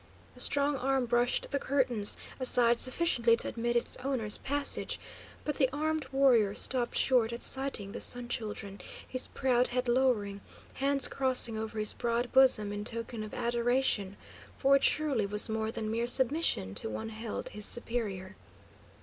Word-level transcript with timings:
A 0.35 0.39
strong 0.39 0.75
arm 0.77 1.05
brushed 1.05 1.51
the 1.51 1.59
curtains 1.59 2.17
aside 2.39 2.79
sufficiently 2.79 3.35
to 3.35 3.47
admit 3.47 3.75
its 3.75 3.97
owner's 3.97 4.39
passage, 4.39 4.99
but 5.45 5.57
the 5.57 5.69
armed 5.71 6.07
warrior 6.11 6.55
stopped 6.55 6.97
short 6.97 7.31
at 7.31 7.43
sighting 7.43 7.91
the 7.91 8.01
Sun 8.01 8.29
Children, 8.29 8.81
his 9.07 9.27
proud 9.35 9.67
head 9.67 9.87
lowering, 9.87 10.41
hands 10.73 11.07
crossing 11.07 11.55
over 11.55 11.77
his 11.77 11.93
broad 11.93 12.31
bosom 12.31 12.73
in 12.73 12.83
token 12.83 13.21
of 13.21 13.35
adoration, 13.35 14.17
for 14.57 14.75
it 14.75 14.83
surely 14.83 15.27
was 15.27 15.49
more 15.49 15.69
than 15.71 15.91
mere 15.91 16.07
submission 16.07 16.73
to 16.73 16.89
one 16.89 17.09
held 17.09 17.49
his 17.49 17.65
superior. 17.67 18.35